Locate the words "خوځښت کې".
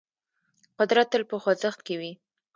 1.41-1.95